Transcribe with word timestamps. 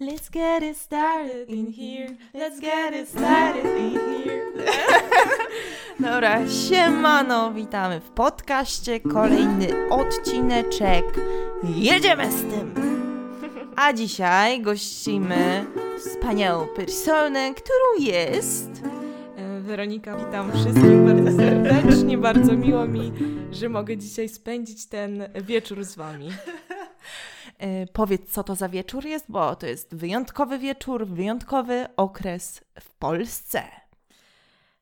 Let's 0.00 0.30
get 0.30 0.62
it 0.62 0.78
started 0.78 1.50
in 1.50 1.66
here. 1.66 2.16
Let's 2.32 2.58
get 2.58 2.94
it 2.94 3.06
started 3.06 3.66
in 3.66 3.90
here. 4.22 4.52
Dobra, 6.00 6.48
siemano, 6.48 7.52
witamy 7.52 8.00
w 8.00 8.10
podcaście. 8.10 9.00
Kolejny 9.00 9.68
odcineczek. 9.90 11.04
Jedziemy 11.76 12.32
z 12.32 12.40
tym! 12.40 12.74
A 13.76 13.92
dzisiaj 13.92 14.62
gościmy 14.62 15.66
wspaniałą 15.98 16.66
personę, 16.66 17.54
którą 17.54 18.06
jest... 18.06 18.70
Weronika, 19.60 20.16
witam 20.16 20.52
wszystkich 20.52 21.04
bardzo 21.06 21.36
serdecznie. 21.36 22.18
Bardzo 22.18 22.52
miło 22.52 22.86
mi, 22.86 23.12
że 23.52 23.68
mogę 23.68 23.96
dzisiaj 23.96 24.28
spędzić 24.28 24.86
ten 24.86 25.28
wieczór 25.34 25.84
z 25.84 25.96
Wami. 25.96 26.28
E, 27.60 27.86
powiedz, 27.86 28.30
co 28.32 28.44
to 28.44 28.54
za 28.54 28.68
wieczór 28.68 29.04
jest, 29.06 29.24
bo 29.28 29.56
to 29.56 29.66
jest 29.66 29.94
wyjątkowy 29.94 30.58
wieczór, 30.58 31.06
wyjątkowy 31.06 31.86
okres 31.96 32.64
w 32.80 32.90
Polsce. 32.90 33.62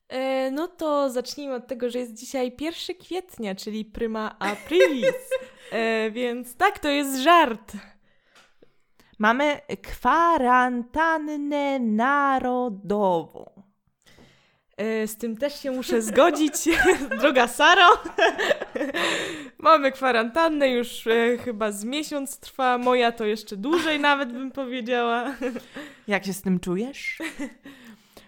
E, 0.09 0.51
No 0.51 0.69
to 0.69 1.11
zacznijmy 1.11 1.55
od 1.55 1.67
tego, 1.67 1.91
że 1.91 1.99
jest 1.99 2.15
dzisiaj 2.15 2.57
1 2.61 2.97
kwietnia, 2.97 3.55
czyli 3.55 3.85
prima 3.85 4.39
aprilis. 4.39 5.15
E, 5.73 6.11
Więc 6.11 6.57
tak, 6.57 6.79
to 6.79 6.89
jest 6.89 7.19
żart. 7.23 7.73
Mamy 9.19 9.61
kwarantannę 9.83 11.79
narodową. 11.81 13.63
E, 14.79 15.07
Z 15.07 15.17
tym 15.17 15.37
też 15.37 15.63
się 15.63 15.71
muszę 15.71 16.03
zgodzić, 16.03 16.55
droga 17.21 17.49
Saro. 17.49 17.89
Mamy 19.59 19.93
kwarantannę, 19.93 20.69
już 20.69 21.07
e, 21.07 21.39
chyba 21.45 21.73
z 21.73 21.85
miesiąc 21.85 22.39
trwa. 22.41 22.79
Moja 22.79 23.13
to 23.13 23.25
jeszcze 23.25 23.57
dłużej 23.57 24.01
nawet 24.11 24.33
bym 24.33 24.51
powiedziała. 24.51 25.35
Jak 26.09 26.25
się 26.27 26.33
z 26.33 26.43
tym 26.43 26.61
czujesz? 26.61 27.19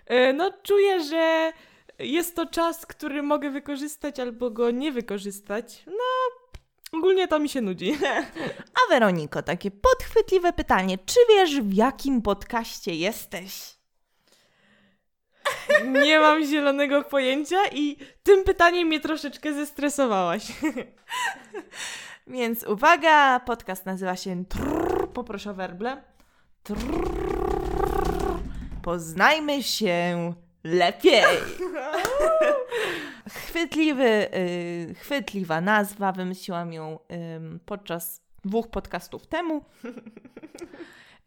E, 0.06 0.32
No, 0.32 0.52
czuję, 0.62 1.04
że 1.04 1.52
jest 1.98 2.36
to 2.36 2.46
czas, 2.46 2.86
który 2.86 3.22
mogę 3.22 3.50
wykorzystać 3.50 4.20
albo 4.20 4.50
go 4.50 4.70
nie 4.70 4.92
wykorzystać. 4.92 5.82
No, 5.86 6.38
ogólnie 6.98 7.28
to 7.28 7.38
mi 7.38 7.48
się 7.48 7.60
nudzi. 7.60 7.98
A 8.74 8.90
Weroniko, 8.92 9.42
takie 9.42 9.70
podchwytliwe 9.70 10.52
pytanie. 10.52 10.98
Czy 11.06 11.18
wiesz, 11.28 11.60
w 11.60 11.72
jakim 11.74 12.22
podcaście 12.22 12.94
jesteś? 12.94 13.79
Nie 15.86 16.20
mam 16.20 16.44
zielonego 16.44 17.02
pojęcia 17.02 17.56
i 17.72 17.96
tym 18.22 18.44
pytaniem 18.44 18.88
mnie 18.88 19.00
troszeczkę 19.00 19.54
zestresowałaś. 19.54 20.46
Więc 22.26 22.64
uwaga, 22.64 23.40
podcast 23.40 23.86
nazywa 23.86 24.16
się 24.16 24.44
Trrr, 24.44 25.08
poproszę 25.08 25.50
o 25.50 25.54
werble. 25.54 26.02
Trrr, 26.62 26.80
poznajmy 28.82 29.62
się 29.62 30.32
lepiej. 30.64 31.24
Chwytliwy, 33.46 34.28
y, 34.34 34.94
chwytliwa 34.94 35.60
nazwa, 35.60 36.12
wymyśliłam 36.12 36.72
ją 36.72 36.98
ym, 37.36 37.60
podczas 37.66 38.22
dwóch 38.44 38.68
podcastów 38.68 39.26
temu. 39.26 39.64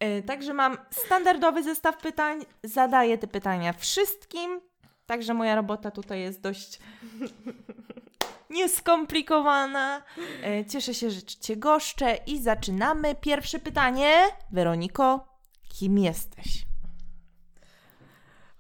Y, 0.04 0.24
Także 0.24 0.54
mam 0.54 0.78
standardowy 0.92 1.64
zestaw 1.64 1.98
pytań, 1.98 2.46
zadaję 2.64 3.18
te 3.18 3.28
pytania 3.28 3.74
wszystkim, 3.74 4.62
także 5.06 5.34
moja 5.34 5.56
robota 5.56 5.92
tutaj 5.92 6.22
jest 6.22 6.42
dość 6.42 6.80
nieskomplikowana. 8.50 10.02
E, 10.44 10.66
Cieszę 10.66 10.94
się, 10.94 11.10
że 11.12 11.22
Cię 11.24 11.58
goszczę 11.58 12.18
i 12.28 12.40
zaczynamy. 12.42 13.16
Pierwsze 13.16 13.60
pytanie. 13.60 14.12
Weroniko, 14.52 15.28
kim 15.70 15.98
jesteś? 15.98 16.66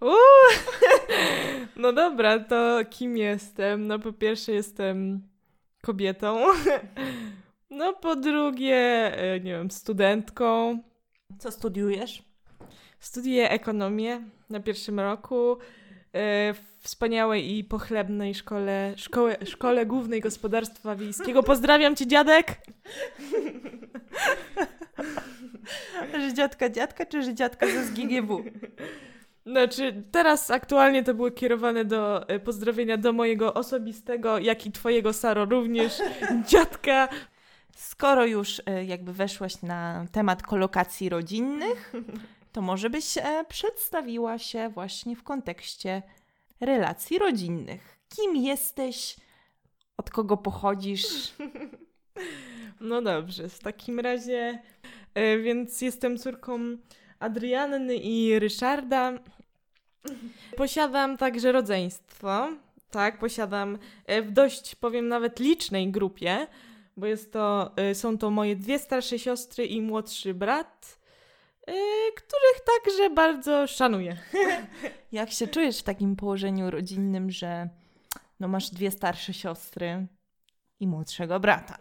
Uuu. 0.02 0.14
No 1.76 1.94
dobra, 1.94 2.40
to 2.40 2.80
kim 2.90 3.18
jestem? 3.18 3.88
No 3.88 4.00
po 4.00 4.14
pierwsze 4.14 4.52
jestem 4.52 5.28
kobietą. 5.82 6.46
No 7.70 7.94
po 7.94 8.16
drugie, 8.16 8.78
e, 9.18 9.40
nie 9.40 9.52
wiem, 9.52 9.72
studentką. 9.72 10.80
Co 11.40 11.52
studiujesz? 11.52 12.24
Studiuję 13.00 13.50
ekonomię 13.50 14.22
na 14.50 14.60
pierwszym 14.60 15.00
roku 15.00 15.58
e, 16.14 16.54
w 16.54 16.74
wspaniałej 16.84 17.58
i 17.58 17.64
pochlebnej 17.64 18.36
szkole, 18.36 18.94
szkole, 18.98 19.38
szkole 19.46 19.86
Głównej 19.86 20.22
Gospodarstwa 20.22 20.96
Wiejskiego. 20.96 21.44
Pozdrawiam 21.44 21.96
cię, 21.96 22.08
dziadek! 22.08 22.58
Żydziatka 26.28 26.70
dziadka 26.70 27.06
czy 27.06 27.24
żydziatka 27.24 27.68
ze 27.68 27.84
SGGW? 27.84 28.44
Znaczy, 29.46 30.04
teraz 30.12 30.52
aktualnie 30.52 31.04
to 31.04 31.14
było 31.14 31.32
kierowane 31.32 31.86
do 31.86 32.30
e, 32.30 32.40
pozdrowienia 32.40 32.98
do 32.98 33.14
mojego 33.14 33.54
osobistego, 33.54 34.40
jak 34.40 34.66
i 34.66 34.72
twojego, 34.72 35.14
Saro, 35.14 35.46
również 35.46 35.98
dziadka. 36.50 37.08
Skoro 37.76 38.26
już 38.26 38.62
e, 38.66 38.86
jakby 38.86 39.14
weszłaś 39.14 39.62
na 39.62 40.06
temat 40.12 40.44
kolokacji 40.44 41.10
rodzinnych, 41.10 41.94
to 42.52 42.62
może 42.62 42.90
byś 42.90 43.18
e, 43.18 43.46
przedstawiła 43.50 44.38
się 44.38 44.70
właśnie 44.70 45.16
w 45.16 45.24
kontekście 45.24 46.02
relacji 46.60 47.20
rodzinnych. 47.20 48.00
Kim 48.10 48.36
jesteś? 48.36 49.16
Od 49.98 50.10
kogo 50.10 50.38
pochodzisz? 50.38 51.06
No 52.80 53.02
dobrze, 53.02 53.50
w 53.50 53.60
takim 53.60 54.00
razie, 54.00 54.60
e, 55.14 55.38
więc 55.38 55.82
jestem 55.82 56.18
córką 56.18 56.60
Adrianny 57.20 57.96
i 57.96 58.40
Ryszarda. 58.40 59.14
Posiadam 60.58 61.18
także 61.18 61.52
rodzeństwo. 61.52 62.50
Tak, 62.92 63.20
posiadam 63.20 63.78
w 64.24 64.32
dość, 64.32 64.76
powiem, 64.76 65.08
nawet 65.08 65.40
licznej 65.40 65.92
grupie, 65.92 66.48
bo 66.98 67.06
jest 67.06 67.34
to, 67.34 67.72
e, 67.76 67.96
są 67.96 68.18
to 68.18 68.30
moje 68.30 68.56
dwie 68.56 68.80
starsze 68.80 69.20
siostry 69.20 69.66
i 69.66 69.82
młodszy 69.82 70.34
brat, 70.34 71.00
e, 71.68 71.74
których 72.16 72.66
także 72.76 73.10
bardzo 73.10 73.68
szanuję. 73.68 74.18
Jak 75.12 75.32
się 75.32 75.48
czujesz 75.48 75.80
w 75.80 75.84
takim 75.84 76.16
położeniu 76.16 76.72
rodzinnym, 76.72 77.32
że 77.32 77.70
no 78.40 78.48
masz 78.48 78.70
dwie 78.70 78.92
starsze 78.92 79.34
siostry 79.34 80.08
i 80.80 80.88
młodszego 80.88 81.40
brata? 81.40 81.78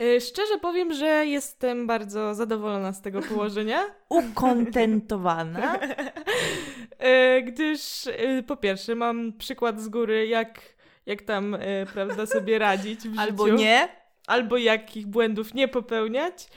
E, 0.00 0.20
Szczerze 0.20 0.58
powiem, 0.58 0.92
że 0.92 1.06
jestem 1.26 1.86
bardzo 1.86 2.34
zadowolona 2.34 2.92
z 2.92 3.02
tego 3.02 3.22
położenia. 3.22 3.82
Ukontentowana? 4.08 5.78
Gdyż 7.46 8.08
po 8.46 8.56
pierwsze 8.56 8.94
mam 8.94 9.32
przykład 9.32 9.80
z 9.80 9.88
góry, 9.88 10.26
jak, 10.26 10.60
jak 11.06 11.22
tam, 11.22 11.56
prawda, 11.92 12.26
sobie 12.26 12.58
radzić 12.58 13.08
w 13.08 13.18
Albo 13.18 13.44
życiu. 13.44 13.58
nie? 13.58 14.03
Albo 14.26 14.56
jakich 14.56 15.06
błędów 15.06 15.54
nie 15.54 15.68
popełniać. 15.68 16.48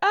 A 0.00 0.06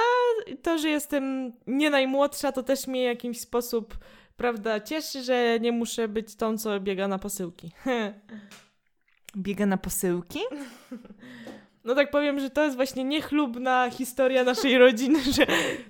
to, 0.62 0.78
że 0.78 0.90
jestem 0.90 1.54
nie 1.68 1.90
najmłodsza, 1.90 2.52
to 2.52 2.64
też 2.64 2.88
mnie 2.88 3.02
w 3.02 3.06
jakiś 3.06 3.40
sposób, 3.40 3.98
prawda, 4.38 4.80
cieszy, 4.80 5.24
że 5.24 5.60
nie 5.60 5.72
muszę 5.72 6.08
być 6.08 6.36
tą, 6.36 6.58
co 6.58 6.80
biega 6.80 7.08
na 7.08 7.20
posyłki. 7.20 7.72
Biega 9.38 9.66
na 9.66 9.78
posyłki? 9.78 10.40
No 11.84 11.96
tak 11.96 12.12
powiem, 12.12 12.40
że 12.40 12.50
to 12.50 12.64
jest 12.64 12.76
właśnie 12.76 13.04
niechlubna 13.04 13.90
historia 13.90 14.44
naszej 14.44 14.78
rodziny, 14.78 15.20
że 15.36 15.46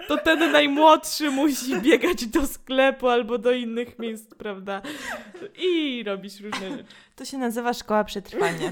to 0.07 0.17
ten 0.17 0.51
najmłodszy 0.51 1.31
musi 1.31 1.81
biegać 1.81 2.25
do 2.25 2.47
sklepu 2.47 3.07
albo 3.07 3.37
do 3.37 3.51
innych 3.51 3.99
miejsc, 3.99 4.33
prawda? 4.35 4.81
I 5.57 6.03
robić 6.03 6.39
różne 6.39 6.71
rzeczy. 6.71 6.85
To 7.15 7.25
się 7.25 7.37
nazywa 7.37 7.73
szkoła 7.73 8.03
przetrwania. 8.03 8.71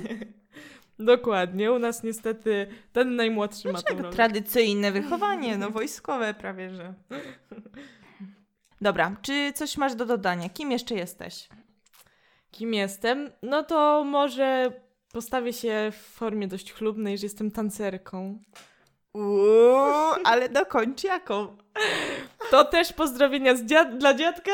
Dokładnie. 0.99 1.71
U 1.71 1.79
nas 1.79 2.03
niestety 2.03 2.67
ten 2.93 3.15
najmłodszy 3.15 3.71
ma 3.71 3.81
tą 3.81 3.97
rolę. 3.97 4.13
Tradycyjne 4.13 4.91
wychowanie, 5.01 5.57
no 5.57 5.69
wojskowe 5.69 6.33
prawie, 6.33 6.69
że. 6.69 6.93
Dobra, 8.81 9.15
czy 9.21 9.53
coś 9.55 9.77
masz 9.77 9.95
do 9.95 10.05
dodania? 10.05 10.49
Kim 10.49 10.71
jeszcze 10.71 10.95
jesteś? 10.95 11.49
Kim 12.51 12.73
jestem? 12.73 13.31
No 13.43 13.63
to 13.63 14.03
może 14.03 14.71
postawię 15.11 15.53
się 15.53 15.91
w 15.91 15.97
formie 15.97 16.47
dość 16.47 16.73
chlubnej, 16.73 17.17
że 17.17 17.25
jestem 17.25 17.51
tancerką. 17.51 18.39
Uuu, 19.13 20.15
ale 20.23 20.49
dokończ 20.49 21.03
jaką? 21.03 21.57
To 22.51 22.65
też 22.65 22.93
pozdrowienia 22.93 23.55
dziad- 23.55 23.97
dla 23.97 24.13
dziadka. 24.13 24.51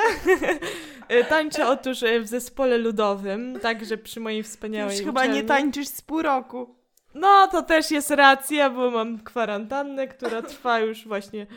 Tańczę 1.29 1.67
otóż 1.67 2.03
e, 2.03 2.19
w 2.19 2.27
zespole 2.27 2.77
ludowym, 2.77 3.59
także 3.59 3.97
przy 3.97 4.19
mojej 4.19 4.43
wspaniałej 4.43 4.97
Już 4.97 5.05
chyba 5.05 5.21
nie 5.25 5.29
uczelni. 5.29 5.47
tańczysz 5.47 5.87
z 5.87 6.01
pół 6.01 6.21
roku. 6.21 6.75
No, 7.13 7.47
to 7.51 7.61
też 7.63 7.91
jest 7.91 8.11
racja, 8.11 8.69
bo 8.69 8.91
mam 8.91 9.23
kwarantannę, 9.23 10.07
która 10.07 10.41
trwa 10.41 10.79
już 10.79 11.07
właśnie 11.07 11.47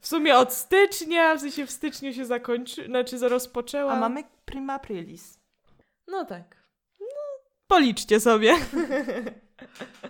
w 0.00 0.06
sumie 0.06 0.36
od 0.36 0.52
stycznia, 0.52 1.34
w 1.36 1.40
sensie 1.40 1.66
w 1.66 1.70
styczniu 1.70 2.12
się 2.12 2.24
zakończy, 2.24 2.86
znaczy 2.86 3.28
rozpoczęła. 3.28 3.92
A 3.92 4.00
mamy 4.00 4.24
prima 4.44 4.74
aprilis. 4.74 5.38
No 6.08 6.24
tak. 6.24 6.56
No, 7.00 7.06
policzcie 7.66 8.20
sobie. 8.20 8.54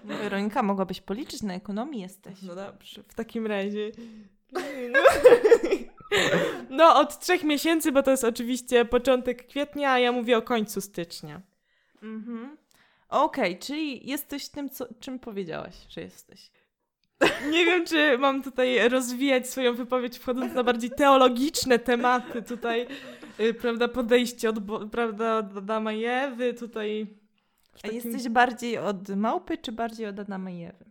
Weronika, 0.04 0.62
mogłabyś 0.62 1.00
policzyć, 1.00 1.42
na 1.42 1.54
ekonomii 1.54 2.00
jesteś. 2.00 2.42
No 2.42 2.54
dobrze, 2.54 3.02
w 3.08 3.14
takim 3.14 3.46
razie 3.46 3.92
No, 6.70 7.00
od 7.00 7.18
trzech 7.18 7.44
miesięcy, 7.44 7.92
bo 7.92 8.02
to 8.02 8.10
jest 8.10 8.24
oczywiście 8.24 8.84
początek 8.84 9.46
kwietnia, 9.46 9.92
a 9.92 9.98
ja 9.98 10.12
mówię 10.12 10.38
o 10.38 10.42
końcu 10.42 10.80
stycznia. 10.80 11.40
Mhm. 12.02 12.56
Okej, 13.08 13.58
czyli 13.58 14.10
jesteś 14.10 14.48
tym, 14.48 14.70
co, 14.70 14.86
czym 15.00 15.18
powiedziałaś, 15.18 15.74
że 15.88 16.00
jesteś. 16.00 16.50
Nie 17.50 17.64
wiem, 17.64 17.86
czy 17.86 18.18
mam 18.18 18.42
tutaj 18.42 18.88
rozwijać 18.88 19.48
swoją 19.48 19.74
wypowiedź, 19.74 20.18
wchodząc 20.18 20.54
na 20.54 20.64
bardziej 20.64 20.90
teologiczne 20.90 21.78
tematy. 21.78 22.42
Tutaj, 22.42 22.86
y, 23.40 23.54
prawda, 23.54 23.88
podejście 23.88 24.50
od, 24.50 24.56
prawda, 24.92 25.38
od 25.38 25.56
Adama 25.56 25.92
i 25.92 26.04
Ewy, 26.04 26.54
tutaj... 26.54 27.21
w 27.72 27.78
A 27.78 27.82
takim- 27.82 27.94
jesteś 27.94 28.28
bardziej 28.28 28.78
od 28.78 29.08
małpy, 29.08 29.58
czy 29.58 29.72
bardziej 29.72 30.06
od 30.06 30.18
Adama 30.20 30.50
i 30.50 30.62
Ewy? 30.64 30.84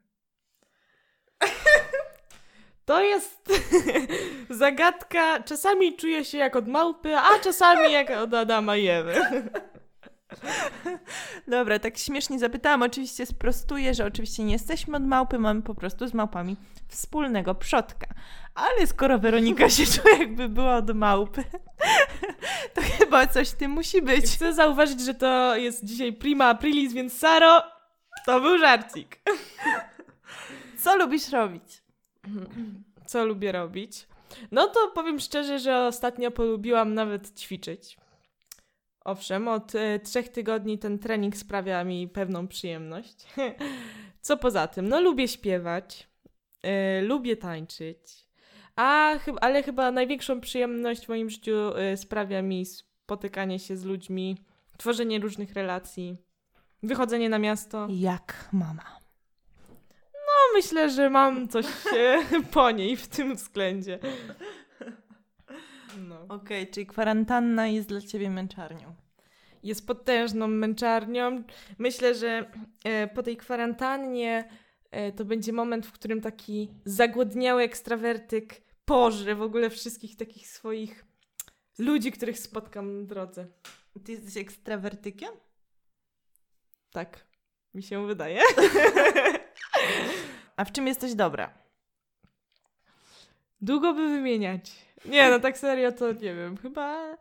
To 2.85 3.01
jest 3.03 3.49
zagadka. 4.49 5.43
Czasami 5.43 5.95
czuję 5.97 6.25
się 6.25 6.37
jak 6.37 6.55
od 6.55 6.67
małpy, 6.67 7.17
a 7.17 7.39
czasami 7.43 7.91
jak 7.91 8.09
od 8.09 8.33
Adama 8.33 8.75
i 8.77 8.87
Ewy. 8.87 9.13
Dobra, 11.47 11.79
tak 11.79 11.97
śmiesznie 11.97 12.39
zapytałam. 12.39 12.81
Oczywiście 12.81 13.25
sprostuję, 13.25 13.93
że 13.93 14.05
oczywiście 14.05 14.43
nie 14.43 14.53
jesteśmy 14.53 14.97
od 14.97 15.03
małpy, 15.03 15.39
mamy 15.39 15.61
po 15.61 15.75
prostu 15.75 16.07
z 16.07 16.13
małpami 16.13 16.55
wspólnego 16.87 17.55
przodka. 17.55 18.07
Ale 18.55 18.87
skoro 18.87 19.19
Weronika 19.19 19.69
się 19.69 19.85
czuje, 20.01 20.17
jakby 20.17 20.49
była 20.49 20.75
od 20.75 20.95
małpy, 20.95 21.43
to 22.73 22.81
chyba 22.81 23.27
coś 23.27 23.49
w 23.49 23.55
tym 23.55 23.71
musi 23.71 24.01
być. 24.01 24.25
Chcę 24.25 24.53
zauważyć, 24.53 25.01
że 25.01 25.13
to 25.13 25.55
jest 25.55 25.85
dzisiaj 25.85 26.13
prima 26.13 26.45
aprilis, 26.45 26.93
więc 26.93 27.17
Saro, 27.17 27.63
to 28.25 28.41
był 28.41 28.57
żarcik. 28.57 29.19
Co 30.77 30.95
lubisz 30.95 31.29
robić? 31.29 31.83
Co 33.05 33.25
lubię 33.25 33.51
robić? 33.51 34.07
No 34.51 34.67
to 34.67 34.91
powiem 34.95 35.19
szczerze, 35.19 35.59
że 35.59 35.87
ostatnio 35.87 36.31
polubiłam 36.31 36.93
nawet 36.93 37.39
ćwiczyć. 37.39 37.97
Owszem, 39.05 39.47
od 39.47 39.75
e, 39.75 39.99
trzech 39.99 40.29
tygodni 40.29 40.77
ten 40.77 40.99
trening 40.99 41.37
sprawia 41.37 41.83
mi 41.83 42.07
pewną 42.07 42.47
przyjemność. 42.47 43.25
Co 44.21 44.37
poza 44.37 44.67
tym? 44.67 44.89
No 44.89 45.01
lubię 45.01 45.27
śpiewać, 45.27 46.07
e, 46.63 47.01
lubię 47.01 47.37
tańczyć, 47.37 47.97
a 48.75 49.15
ale 49.41 49.63
chyba 49.63 49.91
największą 49.91 50.41
przyjemność 50.41 51.05
w 51.05 51.09
moim 51.09 51.29
życiu 51.29 51.77
e, 51.77 51.97
sprawia 51.97 52.41
mi 52.41 52.65
spotykanie 52.65 53.59
się 53.59 53.77
z 53.77 53.83
ludźmi, 53.83 54.37
tworzenie 54.77 55.19
różnych 55.19 55.53
relacji, 55.53 56.17
wychodzenie 56.83 57.29
na 57.29 57.39
miasto. 57.39 57.87
Jak 57.89 58.49
mama. 58.51 59.01
No 60.13 60.53
myślę, 60.53 60.89
że 60.89 61.09
mam 61.09 61.47
coś 61.47 61.65
po 62.53 62.71
niej 62.71 62.97
w 62.97 63.07
tym 63.07 63.35
względzie. 63.35 63.99
No. 65.97 66.25
Okej, 66.29 66.67
czyli 66.67 66.85
kwarantanna 66.85 67.67
jest 67.67 67.87
dla 67.87 68.01
ciebie 68.01 68.29
męczarnią. 68.29 68.95
jest 69.63 69.87
potężną 69.87 70.47
męczarnią. 70.47 71.43
Myślę, 71.77 72.15
że 72.15 72.51
e, 72.83 73.07
po 73.07 73.23
tej 73.23 73.37
kwarantannie 73.37 74.49
e, 74.91 75.11
to 75.11 75.25
będzie 75.25 75.53
moment, 75.53 75.85
w 75.85 75.91
którym 75.91 76.21
taki 76.21 76.71
zagłodniały 76.85 77.63
ekstrawertyk 77.63 78.61
pożre 78.85 79.35
w 79.35 79.41
ogóle 79.41 79.69
wszystkich 79.69 80.15
takich 80.15 80.47
swoich 80.47 81.05
ludzi, 81.77 82.11
których 82.11 82.39
spotkam 82.39 83.03
w 83.03 83.07
drodze. 83.07 83.47
Ty 84.05 84.11
jesteś 84.11 84.37
ekstrawertykiem? 84.37 85.29
Tak, 86.91 87.25
mi 87.73 87.83
się 87.83 88.07
wydaje. 88.07 88.41
A 90.57 90.65
w 90.65 90.71
czym 90.71 90.87
jesteś 90.87 91.15
dobra? 91.15 91.60
Długo 93.61 93.93
by 93.93 94.09
wymieniać. 94.09 94.71
Nie, 95.05 95.29
no 95.29 95.39
tak 95.39 95.57
serio 95.57 95.91
to 95.91 96.11
nie 96.11 96.35
wiem. 96.35 96.57
Chyba 96.57 97.17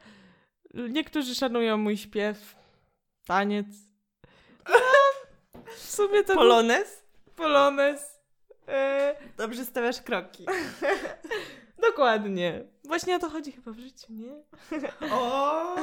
niektórzy 0.75 1.35
szanują 1.35 1.77
mój 1.77 1.97
śpiew, 1.97 2.57
taniec. 3.27 3.67
No, 4.69 4.75
w 5.77 5.91
sumie 5.91 6.25
to... 6.25 6.35
Polones? 6.35 7.05
Polones. 7.37 8.21
E, 8.69 9.15
Dobrze 9.37 9.65
stawiasz 9.65 10.03
kroki. 10.03 10.47
Dokładnie. 11.89 12.65
Właśnie 12.85 13.17
o 13.17 13.19
to 13.19 13.31
chodzi 13.31 13.53
chyba 13.53 13.73
w 13.73 13.79
życiu, 13.79 14.13
nie? 14.13 14.33
O! 15.13 15.77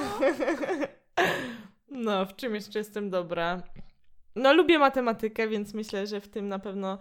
No, 1.89 2.25
w 2.25 2.36
czym 2.36 2.56
jeszcze 2.56 2.80
jestem 2.80 3.10
dobra? 3.10 3.62
No, 4.38 4.54
lubię 4.54 4.80
matematykę, 4.80 5.48
więc 5.48 5.74
myślę, 5.74 6.07
że 6.07 6.22
w 6.22 6.28
tym 6.28 6.48
na 6.48 6.60
pewno 6.60 6.98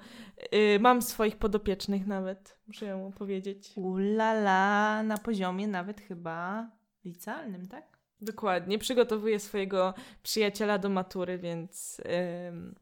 y, 0.55 0.79
mam 0.81 1.03
swoich 1.03 1.37
podopiecznych 1.37 2.07
nawet, 2.07 2.59
muszę 2.67 2.87
ją 2.87 3.13
powiedzieć. 3.13 3.73
Ulala, 3.77 5.03
na 5.03 5.19
poziomie 5.19 5.69
nawet 5.69 6.01
chyba 6.01 6.71
licealnym, 7.05 7.69
tak? 7.69 7.99
Dokładnie. 8.21 8.79
Przygotowuję 8.79 9.41
swojego 9.41 9.95
przyjaciela 10.23 10.79
do 10.79 10.89
matury, 10.89 11.39
więc 11.39 12.01
ym, 12.49 12.75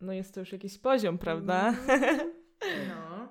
no 0.00 0.12
jest 0.12 0.34
to 0.34 0.40
już 0.40 0.52
jakiś 0.52 0.78
poziom, 0.78 1.18
prawda? 1.18 1.74
No. 2.88 3.28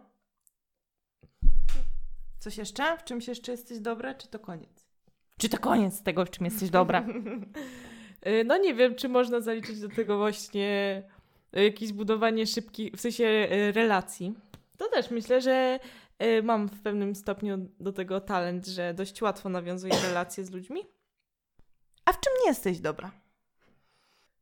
Coś 2.40 2.58
jeszcze? 2.58 2.98
W 2.98 3.04
czymś 3.04 3.28
jeszcze 3.28 3.52
jesteś 3.52 3.80
dobra, 3.80 4.14
czy 4.14 4.28
to 4.28 4.40
koniec? 4.40 4.88
Czy 5.38 5.50
to 5.50 5.58
koniec 5.58 6.04
tego, 6.04 6.26
w 6.26 6.30
czym 6.30 6.46
jesteś 6.46 6.70
dobra? 6.70 7.06
Y, 8.28 8.44
No 8.46 8.58
nie 8.58 8.74
wiem, 8.74 8.96
czy 8.96 9.10
można 9.10 9.42
zaliczyć 9.42 9.80
do 9.80 9.90
tego 9.90 10.18
właśnie 10.18 11.04
y, 11.58 11.64
jakieś 11.64 11.94
budowanie 11.94 12.48
szybkich, 12.48 12.94
w 12.94 13.02
sensie 13.02 13.26
y, 13.26 13.72
relacji. 13.72 14.34
To 14.78 14.90
też 14.90 15.12
myślę, 15.12 15.42
że 15.42 15.80
mam 16.44 16.68
w 16.68 16.82
pewnym 16.82 17.16
stopniu 17.16 17.70
do 17.80 17.94
tego 17.94 18.22
talent, 18.22 18.68
że 18.68 18.94
dość 18.94 19.22
łatwo 19.22 19.50
nawiązuję 19.50 19.94
relacje 20.08 20.46
z 20.46 20.52
ludźmi. 20.52 20.82
A 22.06 22.14
w 22.14 22.20
czym 22.20 22.34
nie 22.44 22.50
jesteś 22.50 22.80
dobra? 22.80 23.12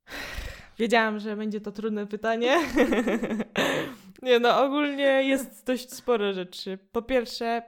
Wiedziałam, 0.80 1.20
że 1.20 1.36
będzie 1.36 1.62
to 1.62 1.72
trudne 1.72 2.08
pytanie. 2.08 2.58
nie 4.22 4.40
no, 4.40 4.64
ogólnie 4.64 5.04
jest 5.04 5.66
dość 5.66 5.94
sporo 5.94 6.34
rzeczy. 6.34 6.80
Po 6.92 7.02
pierwsze, 7.02 7.62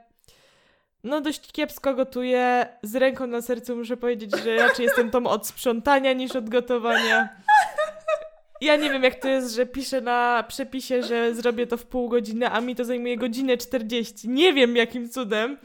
no 1.04 1.20
dość 1.20 1.52
kiepsko 1.52 1.94
gotuję. 1.94 2.66
Z 2.82 2.94
ręką 2.94 3.26
na 3.26 3.42
sercu 3.42 3.76
muszę 3.76 3.96
powiedzieć, 3.96 4.30
że 4.44 4.56
raczej 4.56 4.84
jestem 4.84 5.10
tą 5.10 5.26
od 5.26 5.46
sprzątania 5.46 6.12
niż 6.12 6.36
od 6.36 6.48
gotowania. 6.48 7.28
Ja 8.60 8.76
nie 8.76 8.90
wiem, 8.90 9.02
jak 9.02 9.14
to 9.14 9.28
jest, 9.28 9.54
że 9.54 9.66
piszę 9.66 10.00
na 10.00 10.44
przepisie, 10.48 11.02
że 11.02 11.34
zrobię 11.34 11.66
to 11.66 11.76
w 11.76 11.86
pół 11.86 12.08
godziny, 12.08 12.50
a 12.50 12.60
mi 12.60 12.76
to 12.76 12.84
zajmuje 12.84 13.16
godzinę 13.16 13.56
40. 13.56 14.28
Nie 14.28 14.52
wiem, 14.52 14.76
jakim 14.76 15.08
cudem. 15.08 15.56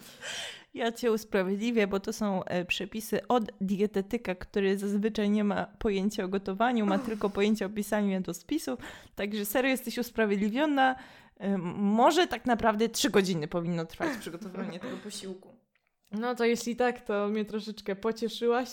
Ja 0.73 0.91
cię 0.91 1.11
usprawiedliwię, 1.11 1.87
bo 1.87 1.99
to 1.99 2.13
są 2.13 2.43
e, 2.43 2.65
przepisy 2.65 3.27
od 3.27 3.43
dietetyka, 3.61 4.35
który 4.35 4.77
zazwyczaj 4.77 5.29
nie 5.29 5.43
ma 5.43 5.65
pojęcia 5.79 6.23
o 6.23 6.27
gotowaniu, 6.27 6.85
ma 6.85 6.99
tylko 6.99 7.29
pojęcie 7.29 7.65
o 7.65 7.69
pisaniu 7.69 8.09
jadłospisów. 8.09 8.79
Także 9.15 9.45
serio 9.45 9.71
jesteś 9.71 9.97
usprawiedliwiona. 9.97 10.95
Może 11.75 12.27
tak 12.27 12.45
naprawdę 12.45 12.89
trzy 12.89 13.09
godziny 13.09 13.47
powinno 13.47 13.85
trwać 13.85 14.17
przygotowanie 14.17 14.79
tego 14.79 14.97
posiłku. 14.97 15.55
No 16.11 16.35
to 16.35 16.45
jeśli 16.45 16.75
tak, 16.75 17.01
to 17.01 17.27
mnie 17.27 17.45
troszeczkę 17.45 17.95
pocieszyłaś. 17.95 18.69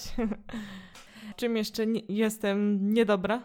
Czym 1.36 1.56
jeszcze 1.56 1.86
nie, 1.86 2.00
jestem 2.08 2.78
niedobra? 2.94 3.36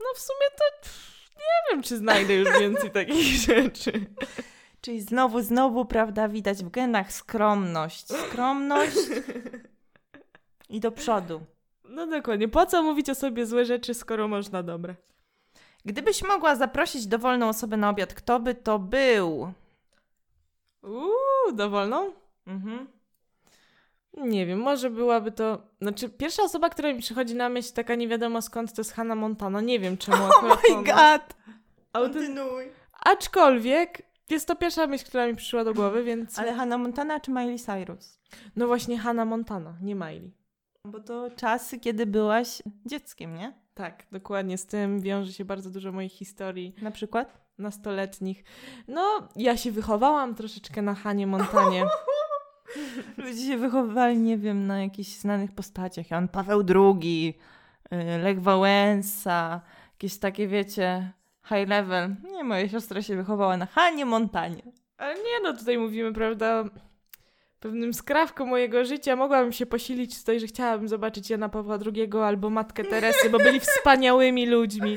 No 0.00 0.06
w 0.14 0.18
sumie 0.18 0.46
to 0.58 0.88
nie 1.38 1.70
wiem, 1.70 1.82
czy 1.82 1.96
znajdę 1.96 2.34
już 2.34 2.48
więcej 2.60 2.90
takich 3.00 3.24
rzeczy. 3.24 4.06
Czyli 4.80 5.00
znowu, 5.00 5.42
znowu, 5.42 5.84
prawda, 5.84 6.28
widać 6.28 6.64
w 6.64 6.70
genach 6.70 7.12
skromność. 7.12 8.06
Skromność 8.06 8.96
i 10.68 10.80
do 10.80 10.92
przodu. 10.92 11.40
No 11.88 12.06
dokładnie. 12.06 12.48
Po 12.48 12.66
co 12.66 12.82
mówić 12.82 13.10
o 13.10 13.14
sobie 13.14 13.46
złe 13.46 13.64
rzeczy, 13.64 13.94
skoro 13.94 14.28
można 14.28 14.62
dobre? 14.62 14.94
Gdybyś 15.84 16.22
mogła 16.22 16.56
zaprosić 16.56 17.06
dowolną 17.06 17.48
osobę 17.48 17.76
na 17.76 17.90
obiad, 17.90 18.14
kto 18.14 18.40
by 18.40 18.54
to 18.54 18.78
był? 18.78 19.52
Uuu, 20.82 21.52
dowolną? 21.52 22.12
Mhm. 22.46 22.86
Nie 24.16 24.46
wiem, 24.46 24.58
może 24.58 24.90
byłaby 24.90 25.32
to... 25.32 25.62
Znaczy, 25.80 26.08
pierwsza 26.08 26.42
osoba, 26.42 26.70
która 26.70 26.92
mi 26.92 27.00
przychodzi 27.00 27.34
na 27.34 27.48
myśl, 27.48 27.72
taka 27.72 27.94
nie 27.94 28.08
wiadomo 28.08 28.42
skąd, 28.42 28.72
to 28.72 28.80
jest 28.80 28.92
Hannah 28.92 29.18
Montana. 29.18 29.60
Nie 29.60 29.80
wiem 29.80 29.96
czemu 29.96 30.24
Oh 30.38 30.56
my 30.68 30.76
ona. 30.76 30.82
god! 30.82 31.34
Kontynuuj. 31.92 32.64
Aczkolwiek 33.04 34.02
jest 34.30 34.48
to 34.48 34.56
pierwsza 34.56 34.86
myśl, 34.86 35.04
która 35.04 35.26
mi 35.26 35.36
przyszła 35.36 35.64
do 35.64 35.74
głowy, 35.74 36.04
więc... 36.04 36.38
Ale 36.38 36.54
Hannah 36.54 36.80
Montana 36.80 37.20
czy 37.20 37.30
Miley 37.30 37.58
Cyrus? 37.58 38.18
No 38.56 38.66
właśnie 38.66 38.98
Hannah 38.98 39.28
Montana, 39.28 39.74
nie 39.82 39.94
Miley. 39.94 40.32
Bo 40.84 41.00
to 41.00 41.30
czasy, 41.36 41.78
kiedy 41.80 42.06
byłaś 42.06 42.62
dzieckiem, 42.86 43.34
nie? 43.36 43.52
Tak, 43.74 44.06
dokładnie. 44.12 44.58
Z 44.58 44.66
tym 44.66 45.00
wiąże 45.00 45.32
się 45.32 45.44
bardzo 45.44 45.70
dużo 45.70 45.92
moich 45.92 46.12
historii 46.12 46.74
Na 46.82 46.90
przykład? 46.90 47.42
nastoletnich. 47.58 48.44
No, 48.88 49.28
ja 49.36 49.56
się 49.56 49.72
wychowałam 49.72 50.34
troszeczkę 50.34 50.82
na 50.82 50.94
Hanie 50.94 51.26
Montanie. 51.26 51.84
Ludzie 53.16 53.46
się 53.46 53.56
wychowywali, 53.56 54.18
nie 54.18 54.38
wiem, 54.38 54.66
na 54.66 54.82
jakichś 54.82 55.10
znanych 55.10 55.52
postaciach. 55.52 56.10
Jan 56.10 56.28
Paweł 56.28 56.62
II, 56.74 57.38
y, 57.92 58.18
Lech 58.22 58.42
Wałęsa, 58.42 59.60
jakieś 59.92 60.18
takie, 60.18 60.48
wiecie, 60.48 61.12
high 61.48 61.68
level. 61.68 62.16
Nie, 62.32 62.44
moja 62.44 62.68
siostra 62.68 63.02
się 63.02 63.16
wychowała 63.16 63.56
na 63.56 63.66
Hanie 63.66 64.06
Montanie. 64.06 64.62
Ale 64.96 65.14
nie, 65.14 65.40
no 65.42 65.52
tutaj 65.56 65.78
mówimy, 65.78 66.12
prawda, 66.12 66.64
pewnym 67.62 67.94
skrawką 67.94 68.46
mojego 68.46 68.84
życia 68.84 69.16
mogłabym 69.16 69.52
się 69.52 69.66
posilić 69.66 70.16
z 70.16 70.24
tej, 70.24 70.40
że 70.40 70.46
chciałabym 70.46 70.88
zobaczyć 70.88 71.30
Jana 71.30 71.48
Pawła 71.48 71.78
II 71.94 72.10
albo 72.24 72.50
Matkę 72.50 72.84
Teresy, 72.84 73.30
bo 73.30 73.38
byli 73.38 73.60
wspaniałymi 73.60 74.46
ludźmi. 74.46 74.96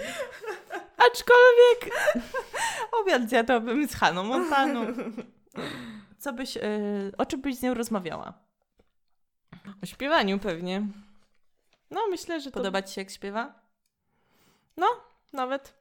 Aczkolwiek... 0.98 1.96
Obiad 3.02 3.30
zjadłabym 3.30 3.88
z 3.88 3.94
Haną 3.96 4.24
Montaną. 4.24 4.86
Co 6.18 6.34
byś, 6.34 6.58
e, 6.58 6.62
o 7.18 7.26
czym 7.26 7.42
byś 7.42 7.56
z 7.56 7.62
nią 7.62 7.74
rozmawiała? 7.74 8.34
O 9.84 9.86
śpiewaniu 9.86 10.40
pewnie. 10.40 10.88
No, 11.92 12.02
myślę, 12.10 12.42
że 12.42 12.52
to... 12.52 12.60
Podoba 12.60 12.82
ci 12.82 12.94
się, 12.94 13.02
jak 13.02 13.10
śpiewa? 13.10 13.66
Nawet. 15.36 15.74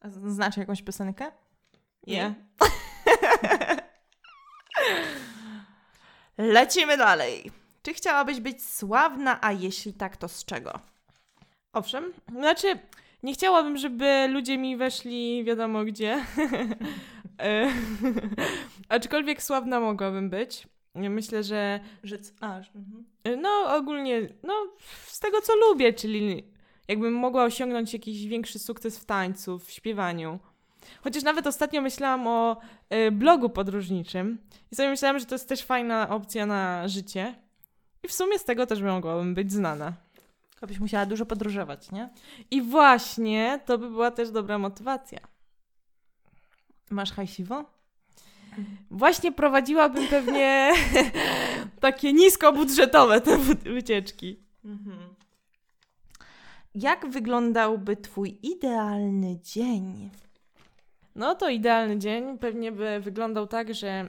A 0.00 0.08
z- 0.08 0.34
Znasz 0.34 0.56
jakąś 0.56 0.82
piosenkę? 0.82 1.32
Nie. 2.06 2.34
Lecimy 6.38 6.96
dalej. 6.96 7.50
Czy 7.82 7.94
chciałabyś 7.94 8.40
być 8.40 8.64
sławna, 8.64 9.38
a 9.42 9.52
jeśli 9.52 9.92
tak, 9.92 10.16
to 10.16 10.28
z 10.28 10.44
czego? 10.44 10.80
Owszem. 11.72 12.12
Znaczy, 12.32 12.78
nie 13.22 13.32
chciałabym, 13.34 13.76
żeby 13.76 14.28
ludzie 14.30 14.58
mi 14.58 14.76
weszli 14.76 15.44
wiadomo 15.44 15.84
gdzie. 15.84 16.18
E, 17.42 17.72
Aczkolwiek 18.88 19.42
sławna 19.42 19.80
mogłabym 19.80 20.30
być. 20.30 20.66
Myślę, 20.94 21.42
że 21.42 21.80
Że 22.02 22.18
c- 22.18 22.32
a, 22.40 22.62
że- 22.62 22.70
mhm. 22.74 23.04
e, 23.24 23.36
no 23.36 23.76
ogólnie, 23.76 24.28
no 24.42 24.54
z 25.06 25.20
tego 25.20 25.40
co 25.40 25.52
lubię, 25.56 25.92
czyli 25.92 26.44
jakbym 26.88 27.14
mogła 27.14 27.44
osiągnąć 27.44 27.92
jakiś 27.92 28.26
większy 28.26 28.58
sukces 28.58 28.98
w 28.98 29.04
tańcu, 29.04 29.58
w 29.58 29.70
śpiewaniu. 29.70 30.38
Chociaż 31.04 31.22
nawet 31.22 31.46
ostatnio 31.46 31.82
myślałam 31.82 32.26
o 32.26 32.56
e, 32.90 33.10
blogu 33.10 33.48
podróżniczym 33.50 34.38
i 34.72 34.76
sobie 34.76 34.88
myślałam, 34.90 35.18
że 35.18 35.26
to 35.26 35.34
jest 35.34 35.48
też 35.48 35.62
fajna 35.62 36.08
opcja 36.08 36.46
na 36.46 36.88
życie. 36.88 37.34
I 38.04 38.08
w 38.08 38.12
sumie 38.12 38.38
z 38.38 38.44
tego 38.44 38.66
też 38.66 38.82
mogłabym 38.82 39.34
być 39.34 39.52
znana. 39.52 39.92
Tylko 40.50 40.66
byś 40.66 40.80
musiała 40.80 41.06
dużo 41.06 41.26
podróżować, 41.26 41.90
nie? 41.92 42.08
I 42.50 42.62
właśnie 42.62 43.60
to 43.66 43.78
by 43.78 43.90
była 43.90 44.10
też 44.10 44.30
dobra 44.30 44.58
motywacja. 44.58 45.18
Masz 46.90 47.12
hajsiwo? 47.12 47.64
Właśnie 48.90 49.32
prowadziłabym 49.32 50.08
pewnie 50.08 50.72
takie 51.80 52.12
niskobudżetowe 52.12 53.20
te 53.20 53.38
wy- 53.38 53.54
wycieczki. 53.54 54.40
Mhm. 54.64 54.98
Jak 56.74 57.06
wyglądałby 57.08 57.96
twój 57.96 58.38
idealny 58.42 59.38
dzień? 59.42 60.10
No 61.16 61.34
to 61.34 61.48
idealny 61.48 61.98
dzień 61.98 62.38
pewnie 62.38 62.72
by 62.72 63.00
wyglądał 63.00 63.46
tak, 63.46 63.74
że 63.74 64.08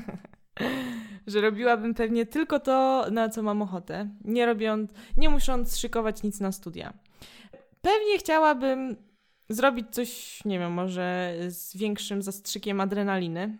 że 1.26 1.40
robiłabym 1.40 1.94
pewnie 1.94 2.26
tylko 2.26 2.60
to, 2.60 3.06
na 3.10 3.28
co 3.28 3.42
mam 3.42 3.62
ochotę, 3.62 4.08
nie 4.24 4.46
robiąc, 4.46 4.90
nie 5.16 5.30
musząc 5.30 5.78
szykować 5.78 6.22
nic 6.22 6.40
na 6.40 6.52
studia. 6.52 6.92
Pewnie 7.80 8.18
chciałabym 8.18 8.96
zrobić 9.48 9.86
coś, 9.90 10.40
nie 10.44 10.58
wiem, 10.58 10.72
może 10.72 11.34
z 11.48 11.76
większym 11.76 12.22
zastrzykiem 12.22 12.80
adrenaliny. 12.80 13.58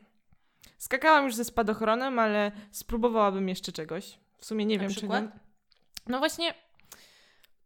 Skakałam 0.79 1.25
już 1.25 1.35
ze 1.35 1.45
spadochronem, 1.45 2.19
ale 2.19 2.53
spróbowałabym 2.71 3.49
jeszcze 3.49 3.73
czegoś. 3.73 4.19
W 4.39 4.45
sumie 4.47 4.67
nie 4.67 4.77
Na 4.77 4.83
wiem, 4.83 4.91
przykład? 4.91 5.25
czego. 5.25 5.39
No 6.07 6.19
właśnie, 6.19 6.55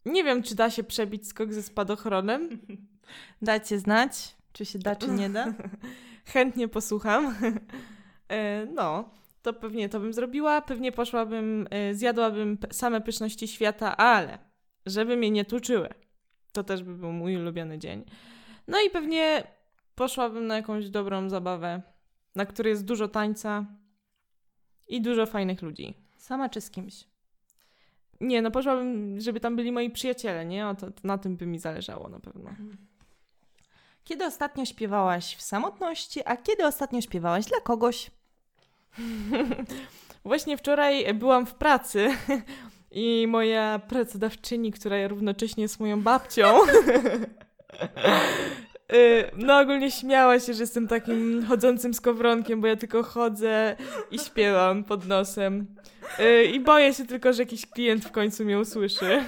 nie 0.07 0.25
wiem, 0.25 0.43
czy 0.43 0.55
da 0.55 0.71
się 0.71 0.85
przebić 0.85 1.29
skok 1.29 1.53
ze 1.53 1.63
spadochronem. 1.63 2.49
Dajcie 3.43 3.79
znać, 3.79 4.37
czy 4.55 4.65
się 4.65 4.79
da, 4.79 4.97
czy 4.97 5.11
nie 5.11 5.31
da. 5.31 5.55
Chętnie 6.33 6.69
posłucham. 6.69 7.35
E, 8.29 8.67
no, 8.67 9.11
to 9.43 9.53
pewnie 9.53 9.89
to 9.89 10.01
bym 10.01 10.13
zrobiła. 10.13 10.63
Pewnie 10.63 10.93
poszłabym, 10.93 11.67
e, 11.71 11.95
zjadłabym 11.95 12.59
same 12.73 13.01
pyszności 13.01 13.49
świata, 13.49 13.97
ale 13.97 14.39
żeby 14.87 15.17
mnie 15.17 15.31
nie 15.31 15.45
tuczyły. 15.45 15.89
To 16.53 16.65
też 16.65 16.83
by 16.83 16.95
był 16.95 17.13
mój 17.13 17.37
ulubiony 17.37 17.79
dzień. 17.79 18.05
No 18.69 18.79
i 18.87 18.91
pewnie 18.91 19.45
poszłabym 19.95 20.47
na 20.47 20.57
jakąś 20.57 20.91
dobrą 20.91 21.31
zabawę, 21.31 21.83
na 22.35 22.47
której 22.47 22.71
jest 22.71 22.85
dużo 22.85 23.09
tańca 23.09 23.67
i 24.89 25.01
dużo 25.01 25.27
fajnych 25.27 25.63
ludzi. 25.63 25.95
Sama 26.17 26.49
czy 26.49 26.61
z 26.61 26.71
kimś? 26.71 27.05
Nie, 28.21 28.43
no 28.43 28.51
poszłabym, 28.51 29.21
żeby 29.21 29.41
tam 29.41 29.57
byli 29.57 29.73
moi 29.73 29.91
przyjaciele, 29.91 30.45
nie? 30.45 30.69
O, 30.69 30.75
to, 30.75 30.91
to 30.91 31.01
na 31.05 31.19
tym 31.19 31.37
by 31.37 31.47
mi 31.47 31.59
zależało 31.59 32.09
na 32.09 32.21
pewno. 32.21 32.51
Kiedy 34.05 34.25
ostatnio 34.25 34.65
śpiewałaś 34.65 35.37
w 35.37 35.43
samotności, 35.43 36.21
a 36.25 36.37
kiedy 36.37 36.67
ostatnio 36.67 37.01
śpiewałaś 37.01 37.45
dla 37.45 37.61
kogoś? 37.61 38.11
Właśnie 40.25 40.57
wczoraj 40.57 41.15
byłam 41.15 41.47
w 41.47 41.55
pracy 41.55 42.09
i 42.91 43.27
moja 43.29 43.81
pracodawczyni, 43.89 44.73
która 44.73 45.09
równocześnie 45.09 45.63
jest 45.63 45.81
moją 45.81 46.03
babcią, 46.03 46.55
y, 48.93 49.31
no 49.37 49.59
ogólnie 49.59 49.91
śmiała 49.91 50.41
się, 50.41 50.55
że 50.55 50.63
jestem 50.63 50.89
takim 50.89 51.47
chodzącym 51.49 51.95
skowronkiem, 51.95 52.61
bo 52.61 52.67
ja 52.67 52.77
tylko 52.77 53.03
chodzę 53.03 53.77
i 54.11 54.19
śpiewam 54.19 54.85
pod 54.85 55.07
nosem. 55.07 55.77
Y, 56.21 56.45
I 56.45 56.61
boję 56.61 56.95
się 56.95 57.07
tylko, 57.07 57.33
że 57.33 57.43
jakiś 57.43 57.67
klient 57.67 58.05
w 58.05 58.11
końcu 58.13 58.45
mnie 58.45 58.59
usłyszy. 58.59 59.25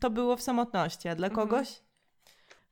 To 0.00 0.10
było 0.10 0.36
w 0.36 0.42
samotności, 0.42 1.08
a 1.08 1.14
dla 1.14 1.28
Mhm. 1.28 1.48
kogoś? 1.48 1.85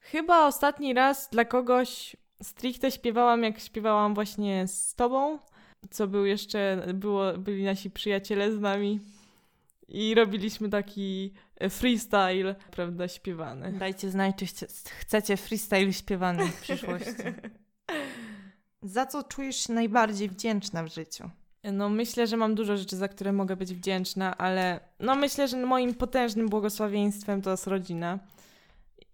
Chyba 0.04 0.46
ostatni 0.46 0.94
raz 0.94 1.28
dla 1.30 1.44
kogoś 1.44 2.16
stricte 2.42 2.90
śpiewałam, 2.90 3.42
jak 3.42 3.60
śpiewałam 3.60 4.14
właśnie 4.14 4.66
z 4.68 4.94
tobą, 4.94 5.38
co 5.90 6.06
był 6.06 6.26
jeszcze, 6.26 6.86
było, 6.94 7.38
byli 7.38 7.64
nasi 7.64 7.90
przyjaciele 7.90 8.52
z 8.52 8.60
nami 8.60 9.00
i 9.88 10.14
robiliśmy 10.14 10.68
taki 10.68 11.32
e, 11.56 11.70
freestyle, 11.70 12.54
prawda, 12.70 13.08
śpiewany. 13.08 13.72
Dajcie 13.72 14.10
znać, 14.10 14.36
czy 14.36 14.46
chce- 14.46 14.90
chcecie 15.00 15.36
freestyle 15.36 15.92
śpiewany 15.92 16.46
w 16.48 16.60
przyszłości. 16.60 17.10
Za 18.82 19.06
co 19.06 19.22
czujesz 19.22 19.56
się 19.56 19.72
najbardziej 19.72 20.28
wdzięczna 20.28 20.82
w 20.82 20.88
życiu? 20.88 21.30
No 21.72 21.88
myślę, 21.88 22.26
że 22.26 22.36
mam 22.36 22.54
dużo 22.54 22.76
rzeczy, 22.76 22.96
za 22.96 23.08
które 23.08 23.32
mogę 23.32 23.56
być 23.56 23.74
wdzięczna, 23.74 24.38
ale 24.38 24.80
no 25.00 25.14
myślę, 25.16 25.48
że 25.48 25.56
moim 25.66 25.94
potężnym 25.94 26.48
błogosławieństwem 26.48 27.42
to 27.42 27.50
jest 27.50 27.66
rodzina. 27.66 28.18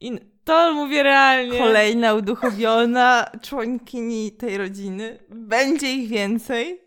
I 0.00 0.18
to 0.44 0.74
mówię 0.74 1.02
realnie. 1.02 1.58
Kolejna 1.58 2.14
uduchowiona 2.14 3.30
członkini 3.42 4.32
tej 4.32 4.58
rodziny. 4.58 5.18
Będzie 5.28 5.92
ich 5.92 6.08
więcej. 6.08 6.80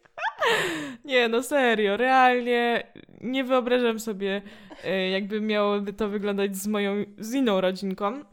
Nie, 1.05 1.27
no 1.27 1.43
serio, 1.43 1.97
realnie 1.97 2.87
nie 3.21 3.43
wyobrażam 3.43 3.99
sobie, 3.99 4.41
e, 4.83 5.09
jakby 5.09 5.41
miałoby 5.41 5.93
to 5.93 6.09
wyglądać 6.09 6.55
z 6.55 6.67
moją, 6.67 7.05
z 7.17 7.33
inną 7.33 7.61
rodzinką. 7.61 8.23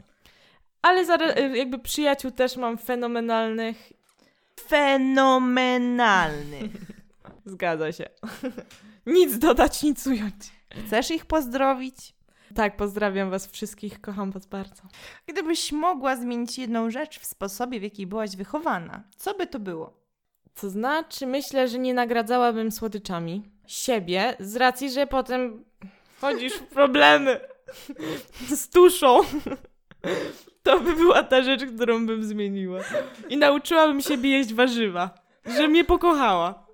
Ale 0.81 1.05
za, 1.05 1.15
e, 1.15 1.57
jakby 1.57 1.79
przyjaciół 1.79 2.31
też 2.31 2.57
mam 2.57 2.77
fenomenalnych. 2.77 3.93
Fenomenalny. 4.67 6.59
Zgadza 7.45 7.91
się. 7.91 8.05
nic 9.05 9.37
dodać, 9.37 9.83
nic 9.83 10.07
ująć. 10.07 10.35
Chcesz 10.85 11.11
ich 11.11 11.25
pozdrowić? 11.25 12.13
Tak, 12.55 12.77
pozdrawiam 12.77 13.29
was 13.29 13.47
wszystkich, 13.47 14.01
kocham 14.01 14.31
was 14.31 14.45
bardzo. 14.45 14.83
Gdybyś 15.25 15.71
mogła 15.71 16.15
zmienić 16.15 16.57
jedną 16.57 16.91
rzecz 16.91 17.19
w 17.19 17.25
sposobie, 17.25 17.79
w 17.79 17.83
jaki 17.83 18.07
byłaś 18.07 18.35
wychowana, 18.35 19.03
co 19.17 19.33
by 19.33 19.47
to 19.47 19.59
było? 19.59 19.93
To 20.61 20.69
znaczy, 20.69 21.27
myślę, 21.27 21.67
że 21.67 21.79
nie 21.79 21.93
nagradzałabym 21.93 22.71
słodyczami 22.71 23.43
siebie, 23.67 24.35
z 24.39 24.55
racji, 24.55 24.89
że 24.91 25.07
potem 25.07 25.63
wchodzisz 26.17 26.53
w 26.53 26.63
problemy 26.67 27.39
z 28.57 28.69
tuszą. 28.69 29.19
To 30.63 30.79
by 30.79 30.95
była 30.95 31.23
ta 31.23 31.43
rzecz, 31.43 31.65
którą 31.75 32.05
bym 32.05 32.23
zmieniła. 32.23 32.79
I 33.29 33.37
nauczyłabym 33.37 34.01
siebie 34.01 34.29
jeść 34.29 34.53
warzywa, 34.53 35.09
że 35.45 35.67
mnie 35.67 35.83
pokochała. 35.83 36.67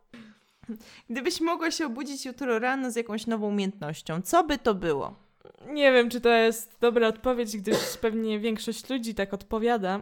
Gdybyś 1.10 1.42
mogła 1.42 1.72
się 1.72 1.86
obudzić 1.86 2.26
jutro 2.26 2.60
rano 2.60 2.92
z 2.92 2.96
jakąś 2.96 3.28
nową 3.28 3.48
umiejętnością, 3.48 4.22
co 4.22 4.44
by 4.44 4.58
to 4.58 4.76
było? 4.76 5.27
Nie 5.68 5.92
wiem, 5.92 6.10
czy 6.10 6.22
to 6.22 6.30
jest 6.30 6.78
dobra 6.80 7.08
odpowiedź, 7.08 7.58
gdyż 7.58 7.98
pewnie 8.02 8.40
większość 8.40 8.90
ludzi 8.90 9.16
tak 9.16 9.34
odpowiada. 9.34 10.02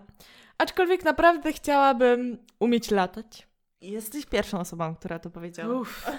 Aczkolwiek 0.57 1.03
naprawdę 1.05 1.53
chciałabym 1.53 2.37
umieć 2.59 2.91
latać. 2.91 3.47
Jesteś 3.81 4.25
pierwszą 4.25 4.59
osobą, 4.59 4.95
która 4.95 5.19
to 5.19 5.29
powiedziała. 5.29 5.79
Uff. 5.79 6.11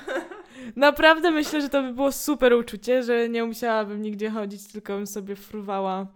Naprawdę 0.76 1.30
myślę, 1.30 1.60
że 1.60 1.68
to 1.68 1.82
by 1.82 1.92
było 1.92 2.12
super 2.12 2.54
uczucie, 2.54 3.02
że 3.02 3.28
nie 3.28 3.44
musiałabym 3.44 4.02
nigdzie 4.02 4.30
chodzić, 4.30 4.72
tylko 4.72 4.96
bym 4.96 5.06
sobie 5.06 5.36
fruwała 5.36 6.06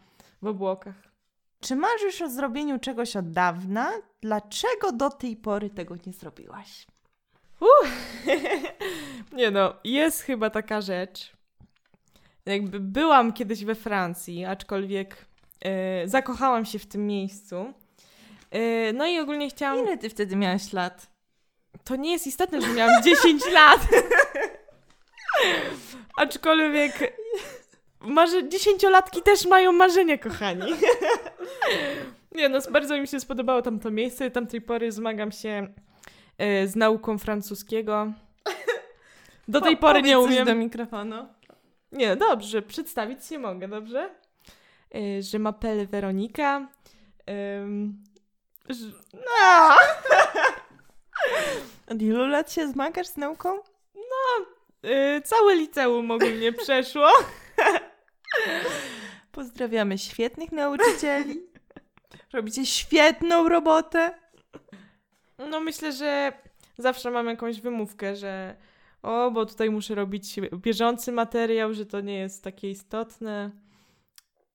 w 0.42 0.46
obłokach. 0.46 0.94
Czy 1.60 1.76
marzysz 1.76 2.22
o 2.22 2.28
zrobieniu 2.28 2.78
czegoś 2.78 3.16
od 3.16 3.30
dawna? 3.30 3.92
Dlaczego 4.20 4.92
do 4.92 5.10
tej 5.10 5.36
pory 5.36 5.70
tego 5.70 5.94
nie 6.06 6.12
zrobiłaś? 6.12 6.86
nie 9.32 9.50
no, 9.50 9.74
jest 9.84 10.22
chyba 10.22 10.50
taka 10.50 10.80
rzecz. 10.80 11.32
Jakby 12.46 12.80
byłam 12.80 13.32
kiedyś 13.32 13.64
we 13.64 13.74
Francji, 13.74 14.44
aczkolwiek 14.44 15.26
e, 15.60 16.08
zakochałam 16.08 16.64
się 16.64 16.78
w 16.78 16.86
tym 16.86 17.06
miejscu, 17.06 17.74
Yy, 18.52 18.92
no 18.92 19.06
i 19.06 19.18
ogólnie 19.18 19.50
chciałam... 19.50 19.84
Ile 19.84 19.98
ty 19.98 20.10
wtedy 20.10 20.36
miałaś 20.36 20.72
lat? 20.72 21.10
To 21.84 21.96
nie 21.96 22.12
jest 22.12 22.26
istotne, 22.26 22.60
że 22.60 22.68
miałam 22.68 23.02
10 23.04 23.42
lat. 23.52 23.80
Aczkolwiek 26.16 27.14
marze... 28.00 28.48
dziesięciolatki 28.48 29.22
też 29.22 29.46
mają 29.46 29.72
marzenia, 29.72 30.18
kochani. 30.18 30.72
nie 32.36 32.48
no, 32.48 32.58
bardzo 32.70 32.98
mi 32.98 33.08
się 33.08 33.20
spodobało 33.20 33.62
tamto 33.62 33.90
miejsce. 33.90 34.30
Tamtej 34.30 34.60
pory 34.60 34.92
zmagam 34.92 35.32
się 35.32 35.68
yy, 36.38 36.68
z 36.68 36.76
nauką 36.76 37.18
francuskiego. 37.18 38.12
Do 39.48 39.60
tej 39.60 39.76
Po- 39.76 39.86
pory 39.86 40.02
nie 40.02 40.18
umiem. 40.18 40.46
do 40.46 40.54
mikrofonu. 40.54 41.28
Nie, 41.92 42.16
dobrze, 42.16 42.62
przedstawić 42.62 43.30
nie 43.30 43.38
mogę, 43.38 43.68
dobrze? 43.68 44.14
Yy, 44.94 45.00
je 45.00 45.38
m'appelle 45.40 45.86
Weronika. 45.86 46.68
Ym, 47.60 48.04
ż- 48.68 48.94
no. 49.14 49.74
Od 51.94 52.02
ilu 52.02 52.26
lat 52.26 52.52
się 52.52 52.68
zmagasz 52.68 53.06
z 53.06 53.16
nauką? 53.16 53.58
Yy, 54.82 55.22
całe 55.24 55.54
liceum 55.54 56.10
ogólnie 56.10 56.52
przeszło. 56.62 57.08
Pozdrawiamy 59.32 59.98
świetnych 59.98 60.52
nauczycieli. 60.52 61.42
Robicie 62.32 62.66
świetną 62.66 63.48
robotę. 63.48 64.14
No 65.38 65.60
myślę, 65.60 65.92
że 65.92 66.32
zawsze 66.78 67.10
mam 67.10 67.26
jakąś 67.26 67.60
wymówkę, 67.60 68.16
że 68.16 68.56
o, 69.02 69.30
bo 69.30 69.46
tutaj 69.46 69.70
muszę 69.70 69.94
robić 69.94 70.40
bieżący 70.52 71.12
materiał, 71.12 71.74
że 71.74 71.86
to 71.86 72.00
nie 72.00 72.18
jest 72.18 72.44
takie 72.44 72.70
istotne. 72.70 73.50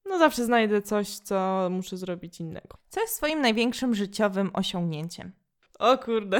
No 0.06 0.18
zawsze 0.20 0.46
znajdę 0.46 0.82
coś, 0.82 1.10
co 1.10 1.68
muszę 1.72 1.98
zrobić 1.98 2.40
innego. 2.40 2.78
Co 2.90 3.02
jest 3.02 3.18
twoim 3.18 3.42
największym 3.42 3.96
życiowym 3.96 4.52
osiągnięciem? 4.54 5.32
O 5.80 5.98
kurde. 5.98 6.40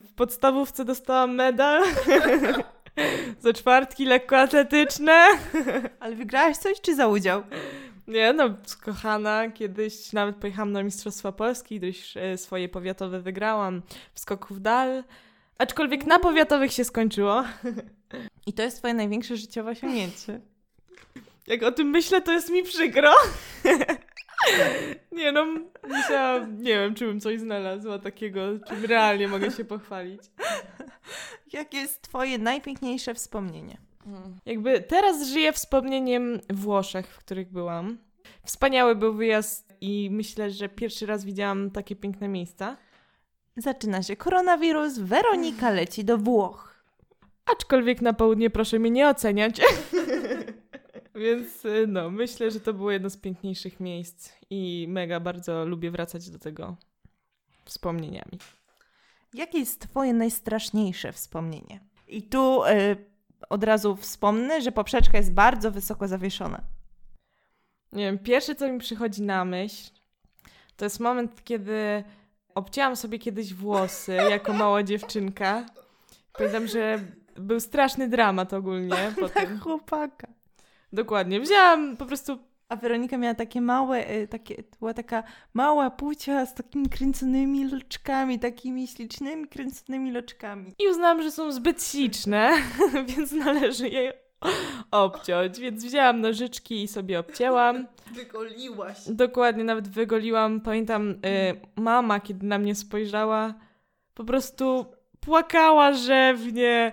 W 0.00 0.12
podstawówce 0.16 0.84
dostałam 0.84 1.34
medal 1.34 1.82
za 3.42 3.52
czwartki 3.52 4.04
lekkoatletyczne. 4.04 5.26
Ale 6.00 6.16
wygrałaś 6.16 6.56
coś 6.56 6.80
czy 6.80 6.94
za 6.94 7.06
udział? 7.06 7.42
Nie 8.08 8.32
no, 8.32 8.44
kochana, 8.84 9.50
kiedyś 9.50 10.12
nawet 10.12 10.36
pojechałam 10.36 10.72
na 10.72 10.82
Mistrzostwa 10.82 11.32
Polski, 11.32 11.78
gdyż 11.78 12.16
e, 12.16 12.38
swoje 12.38 12.68
powiatowe 12.68 13.20
wygrałam 13.20 13.82
w 14.14 14.20
skoku 14.20 14.54
w 14.54 14.60
dal. 14.60 15.04
Aczkolwiek 15.58 16.06
na 16.06 16.18
powiatowych 16.18 16.72
się 16.72 16.84
skończyło. 16.84 17.44
I 18.46 18.52
to 18.52 18.62
jest 18.62 18.78
twoje 18.78 18.94
największe 18.94 19.36
życiowe 19.36 19.70
osiągnięcie. 19.70 20.40
Jak 21.46 21.62
o 21.62 21.72
tym 21.72 21.88
myślę, 21.90 22.20
to 22.20 22.32
jest 22.32 22.50
mi 22.50 22.62
przykro. 22.62 23.12
Nie 25.12 25.32
no, 25.32 25.46
musiałam, 25.88 26.62
nie 26.62 26.74
wiem, 26.74 26.94
czy 26.94 27.06
bym 27.06 27.20
coś 27.20 27.40
znalazła 27.40 27.98
takiego, 27.98 28.40
czym 28.68 28.84
realnie 28.84 29.28
mogę 29.28 29.50
się 29.50 29.64
pochwalić. 29.64 30.20
Jakie 31.52 31.78
jest 31.78 32.02
twoje 32.02 32.38
najpiękniejsze 32.38 33.14
wspomnienie? 33.14 33.78
Jakby 34.46 34.80
teraz 34.80 35.28
żyję 35.28 35.52
wspomnieniem 35.52 36.40
Włoszech, 36.50 37.06
w 37.06 37.18
których 37.18 37.52
byłam. 37.52 37.98
Wspaniały 38.44 38.94
był 38.94 39.14
wyjazd 39.14 39.74
i 39.80 40.08
myślę, 40.12 40.50
że 40.50 40.68
pierwszy 40.68 41.06
raz 41.06 41.24
widziałam 41.24 41.70
takie 41.70 41.96
piękne 41.96 42.28
miejsca. 42.28 42.76
Zaczyna 43.56 44.02
się 44.02 44.16
koronawirus, 44.16 44.98
Weronika 44.98 45.70
leci 45.70 46.04
do 46.04 46.18
Włoch. 46.18 46.84
Aczkolwiek 47.46 48.02
na 48.02 48.12
południe 48.12 48.50
proszę 48.50 48.78
mnie 48.78 48.90
nie 48.90 49.08
oceniać. 49.08 49.60
Więc 51.14 51.64
y, 51.64 51.86
no, 51.88 52.10
myślę, 52.10 52.50
że 52.50 52.60
to 52.60 52.74
było 52.74 52.90
jedno 52.90 53.10
z 53.10 53.16
piękniejszych 53.16 53.80
miejsc 53.80 54.32
i 54.50 54.86
mega 54.88 55.20
bardzo 55.20 55.64
lubię 55.64 55.90
wracać 55.90 56.30
do 56.30 56.38
tego 56.38 56.76
wspomnieniami. 57.64 58.38
Jakie 59.34 59.58
jest 59.58 59.80
twoje 59.80 60.12
najstraszniejsze 60.12 61.12
wspomnienie? 61.12 61.80
I 62.08 62.22
tu 62.22 62.64
y, 62.64 62.96
od 63.50 63.64
razu 63.64 63.96
wspomnę, 63.96 64.62
że 64.62 64.72
poprzeczka 64.72 65.18
jest 65.18 65.32
bardzo 65.32 65.70
wysoko 65.70 66.08
zawieszona. 66.08 66.62
Nie 67.92 68.04
wiem, 68.04 68.18
pierwsze 68.18 68.54
co 68.54 68.72
mi 68.72 68.78
przychodzi 68.78 69.22
na 69.22 69.44
myśl, 69.44 69.90
to 70.76 70.84
jest 70.84 71.00
moment, 71.00 71.44
kiedy 71.44 72.04
obcięłam 72.56 72.96
sobie 72.96 73.18
kiedyś 73.18 73.54
włosy 73.54 74.14
jako 74.14 74.52
mała 74.52 74.82
dziewczynka. 74.82 75.66
Pamiętam, 76.32 76.66
że 76.66 76.98
był 77.36 77.60
straszny 77.60 78.08
dramat 78.08 78.52
ogólnie 78.52 79.12
po 79.20 79.28
tym. 79.28 79.60
chłopaka. 79.60 80.28
Dokładnie. 80.92 81.40
Wzięłam 81.40 81.96
po 81.96 82.06
prostu 82.06 82.38
A 82.68 82.76
Weronika 82.76 83.18
miała 83.18 83.34
takie 83.34 83.60
małe, 83.60 84.10
y, 84.10 84.28
takie, 84.28 84.62
była 84.78 84.94
taka 84.94 85.22
mała 85.54 85.90
pucia 85.90 86.46
z 86.46 86.54
takimi 86.54 86.88
kręconymi 86.88 87.70
loczkami, 87.70 88.38
takimi 88.38 88.88
ślicznymi 88.88 89.48
kręconymi 89.48 90.12
loczkami. 90.12 90.74
i 90.78 90.88
uznałam, 90.88 91.22
że 91.22 91.30
są 91.30 91.52
zbyt 91.52 91.84
śliczne, 91.84 92.52
więc 93.16 93.32
należy 93.32 93.88
je 93.88 94.25
obciąć. 94.90 95.58
Więc 95.58 95.84
wzięłam 95.84 96.20
nożyczki 96.20 96.82
i 96.82 96.88
sobie 96.88 97.18
obcięłam. 97.18 97.86
Wygoliłaś. 98.14 98.98
Dokładnie, 99.08 99.64
nawet 99.64 99.88
wygoliłam. 99.88 100.60
Pamiętam, 100.60 101.10
y, 101.10 101.16
mama, 101.76 102.20
kiedy 102.20 102.46
na 102.46 102.58
mnie 102.58 102.74
spojrzała, 102.74 103.54
po 104.14 104.24
prostu 104.24 104.86
płakała 105.20 105.92
rzewnie. 105.92 106.92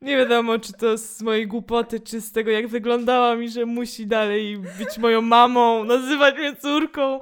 Nie 0.00 0.16
wiadomo, 0.16 0.58
czy 0.58 0.72
to 0.72 0.98
z 0.98 1.22
mojej 1.22 1.46
głupoty, 1.46 2.00
czy 2.00 2.20
z 2.20 2.32
tego, 2.32 2.50
jak 2.50 2.68
wyglądałam 2.68 3.42
i 3.42 3.48
że 3.48 3.66
musi 3.66 4.06
dalej 4.06 4.58
być 4.58 4.98
moją 4.98 5.22
mamą, 5.22 5.84
nazywać 5.84 6.34
mnie 6.34 6.56
córką. 6.56 7.20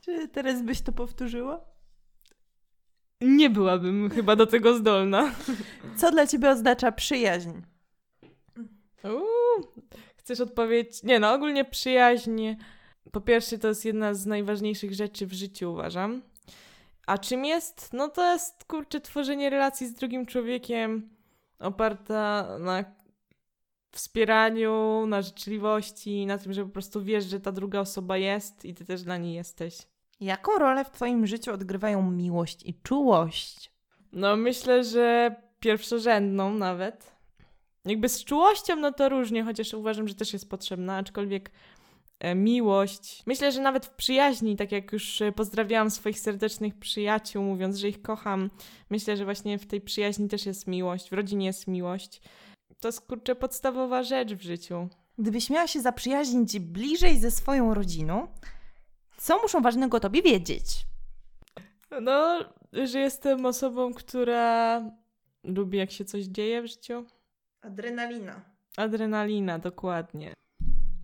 Czy 0.00 0.28
teraz 0.28 0.62
byś 0.62 0.82
to 0.82 0.92
powtórzyła? 0.92 1.60
Nie 3.20 3.50
byłabym 3.50 4.10
chyba 4.10 4.36
do 4.36 4.46
tego 4.46 4.74
zdolna. 4.74 5.30
Co 5.96 6.10
dla 6.10 6.26
ciebie 6.26 6.50
oznacza 6.50 6.92
przyjaźń? 6.92 7.50
Uuu, 9.14 9.66
chcesz 10.16 10.40
odpowiedzieć? 10.40 11.02
Nie 11.02 11.20
no, 11.20 11.32
ogólnie 11.32 11.64
przyjaźń. 11.64 12.42
Po 13.12 13.20
pierwsze, 13.20 13.58
to 13.58 13.68
jest 13.68 13.84
jedna 13.84 14.14
z 14.14 14.26
najważniejszych 14.26 14.94
rzeczy 14.94 15.26
w 15.26 15.32
życiu, 15.32 15.72
uważam. 15.72 16.22
A 17.06 17.18
czym 17.18 17.44
jest? 17.44 17.92
No 17.92 18.08
to 18.08 18.32
jest, 18.32 18.64
kurczę, 18.64 19.00
tworzenie 19.00 19.50
relacji 19.50 19.86
z 19.86 19.94
drugim 19.94 20.26
człowiekiem 20.26 21.08
oparta 21.58 22.56
na 22.58 22.84
wspieraniu, 23.90 25.04
na 25.06 25.22
życzliwości, 25.22 26.26
na 26.26 26.38
tym, 26.38 26.52
że 26.52 26.64
po 26.64 26.70
prostu 26.70 27.02
wiesz, 27.02 27.24
że 27.24 27.40
ta 27.40 27.52
druga 27.52 27.80
osoba 27.80 28.16
jest 28.16 28.64
i 28.64 28.74
ty 28.74 28.84
też 28.84 29.02
dla 29.02 29.16
niej 29.16 29.34
jesteś. 29.34 29.78
Jaką 30.20 30.58
rolę 30.58 30.84
w 30.84 30.90
twoim 30.90 31.26
życiu 31.26 31.52
odgrywają 31.52 32.10
miłość 32.10 32.62
i 32.62 32.74
czułość? 32.74 33.72
No 34.12 34.36
myślę, 34.36 34.84
że 34.84 35.36
pierwszorzędną 35.60 36.54
nawet. 36.54 37.15
Jakby 37.86 38.08
z 38.08 38.24
czułością, 38.24 38.76
no 38.76 38.92
to 38.92 39.08
różnie, 39.08 39.44
chociaż 39.44 39.74
uważam, 39.74 40.08
że 40.08 40.14
też 40.14 40.32
jest 40.32 40.50
potrzebna, 40.50 40.96
aczkolwiek 40.96 41.50
e, 42.18 42.34
miłość. 42.34 43.22
Myślę, 43.26 43.52
że 43.52 43.60
nawet 43.60 43.86
w 43.86 43.90
przyjaźni, 43.90 44.56
tak 44.56 44.72
jak 44.72 44.92
już 44.92 45.22
e, 45.22 45.32
pozdrawiałam 45.32 45.90
swoich 45.90 46.20
serdecznych 46.20 46.78
przyjaciół, 46.78 47.42
mówiąc, 47.42 47.76
że 47.76 47.88
ich 47.88 48.02
kocham, 48.02 48.50
myślę, 48.90 49.16
że 49.16 49.24
właśnie 49.24 49.58
w 49.58 49.66
tej 49.66 49.80
przyjaźni 49.80 50.28
też 50.28 50.46
jest 50.46 50.66
miłość, 50.66 51.10
w 51.10 51.12
rodzinie 51.12 51.46
jest 51.46 51.66
miłość. 51.66 52.20
To 52.80 52.88
jest 52.88 53.00
kurczę 53.00 53.34
podstawowa 53.34 54.02
rzecz 54.02 54.34
w 54.34 54.42
życiu. 54.42 54.88
Gdybyś 55.18 55.50
miała 55.50 55.66
się 55.66 55.80
zaprzyjaźnić 55.80 56.58
bliżej 56.58 57.18
ze 57.18 57.30
swoją 57.30 57.74
rodziną, 57.74 58.28
co 59.16 59.42
muszą 59.42 59.62
ważnego 59.62 59.96
o 59.96 60.00
tobie 60.00 60.22
wiedzieć? 60.22 60.64
No, 62.02 62.38
że 62.72 62.98
jestem 62.98 63.46
osobą, 63.46 63.94
która 63.94 64.82
lubi, 65.44 65.78
jak 65.78 65.90
się 65.90 66.04
coś 66.04 66.24
dzieje 66.24 66.62
w 66.62 66.66
życiu. 66.66 67.06
Adrenalina. 67.66 68.40
Adrenalina, 68.76 69.58
dokładnie. 69.58 70.34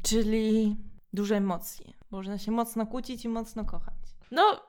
Czyli 0.02 0.76
duże 1.12 1.36
emocje. 1.36 1.92
Można 2.10 2.38
się 2.38 2.52
mocno 2.52 2.86
kłócić 2.86 3.24
i 3.24 3.28
mocno 3.28 3.64
kochać. 3.64 3.94
No, 4.30 4.60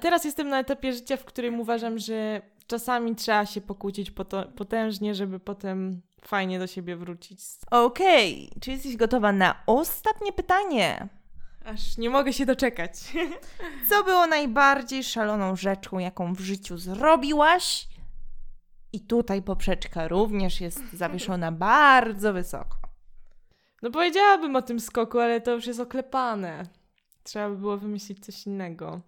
teraz 0.00 0.24
jestem 0.24 0.48
na 0.48 0.58
etapie 0.60 0.92
życia, 0.92 1.16
w 1.16 1.24
którym 1.24 1.60
uważam, 1.60 1.98
że 1.98 2.42
czasami 2.66 3.14
trzeba 3.16 3.46
się 3.46 3.60
pokłócić 3.60 4.12
potężnie, 4.56 5.14
żeby 5.14 5.40
potem 5.40 6.02
fajnie 6.22 6.58
do 6.58 6.66
siebie 6.66 6.96
wrócić. 6.96 7.40
Okej, 7.70 8.50
czy 8.60 8.70
jesteś 8.70 8.96
gotowa 8.96 9.32
na 9.32 9.62
ostatnie 9.66 10.32
pytanie? 10.32 11.08
Aż 11.64 11.98
nie 11.98 12.10
mogę 12.10 12.32
się 12.32 12.46
doczekać. 12.46 12.92
Co 13.88 14.04
było 14.04 14.26
najbardziej 14.26 15.04
szaloną 15.04 15.56
rzeczą, 15.56 15.98
jaką 15.98 16.34
w 16.34 16.40
życiu 16.40 16.78
zrobiłaś? 16.78 17.88
I 18.92 19.00
tutaj 19.00 19.42
poprzeczka 19.42 20.08
również 20.08 20.60
jest 20.60 20.92
zawieszona 20.92 21.52
bardzo 21.52 22.32
wysoko. 22.32 22.76
No 23.82 23.90
powiedziałabym 23.90 24.56
o 24.56 24.62
tym 24.62 24.80
skoku, 24.80 25.18
ale 25.18 25.40
to 25.40 25.50
już 25.50 25.66
jest 25.66 25.80
oklepane. 25.80 26.66
Trzeba 27.22 27.48
by 27.50 27.56
było 27.56 27.76
wymyślić 27.76 28.24
coś 28.24 28.46
innego. 28.46 29.00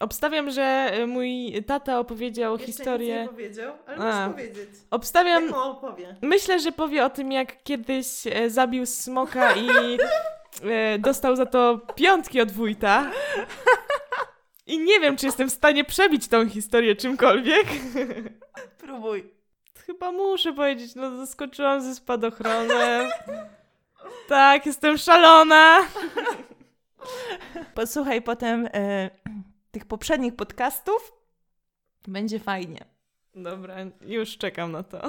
Obstawiam, 0.00 0.50
że 0.50 0.90
y, 0.98 1.06
mój 1.06 1.62
tata 1.66 1.98
opowiedział 1.98 2.58
historię. 2.58 3.26
powiedział, 3.30 3.74
możesz 3.88 4.14
A. 4.14 4.28
powiedzieć. 4.30 4.68
Obstawiam. 4.90 5.54
opowie? 5.54 6.16
Myślę, 6.22 6.60
że 6.60 6.72
powie 6.72 7.04
o 7.04 7.10
tym, 7.10 7.32
jak 7.32 7.62
kiedyś 7.62 8.06
e, 8.26 8.50
zabił 8.50 8.86
smoka 8.86 9.54
i 9.54 9.68
e, 10.62 10.98
dostał 10.98 11.36
za 11.36 11.46
to 11.46 11.80
piątki 11.94 12.40
od 12.40 12.52
wójta. 12.52 13.10
I 14.66 14.78
nie 14.78 15.00
wiem, 15.00 15.16
czy 15.16 15.26
jestem 15.26 15.48
w 15.48 15.52
stanie 15.52 15.84
przebić 15.84 16.28
tą 16.28 16.48
historię 16.48 16.96
czymkolwiek. 16.96 17.66
Próbuj. 18.86 19.30
Chyba 19.86 20.12
muszę 20.12 20.52
powiedzieć, 20.52 20.94
no 20.94 21.16
zaskoczyłam 21.16 21.82
ze 21.82 21.94
spadochronem. 21.94 23.08
Tak, 24.28 24.66
jestem 24.66 24.98
szalona. 24.98 25.78
Posłuchaj 27.74 28.22
potem 28.22 28.68
e, 28.72 29.10
tych 29.70 29.84
poprzednich 29.84 30.36
podcastów. 30.36 31.12
Będzie 32.08 32.38
fajnie. 32.38 32.84
Dobra, 33.34 33.74
już 34.00 34.38
czekam 34.38 34.72
na 34.72 34.82
to. 34.82 35.02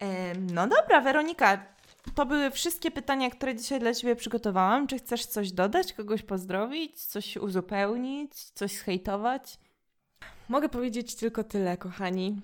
E, 0.00 0.34
no 0.34 0.66
dobra, 0.66 1.00
Weronika. 1.00 1.66
To 2.14 2.26
były 2.26 2.50
wszystkie 2.50 2.90
pytania, 2.90 3.30
które 3.30 3.54
dzisiaj 3.54 3.80
dla 3.80 3.94
Ciebie 3.94 4.16
przygotowałam. 4.16 4.86
Czy 4.86 4.98
chcesz 4.98 5.26
coś 5.26 5.52
dodać, 5.52 5.92
kogoś 5.92 6.22
pozdrowić, 6.22 7.04
coś 7.04 7.36
uzupełnić, 7.36 8.34
coś 8.34 8.72
zhejtować? 8.72 9.58
Mogę 10.48 10.68
powiedzieć 10.68 11.14
tylko 11.14 11.44
tyle, 11.44 11.76
kochani, 11.76 12.40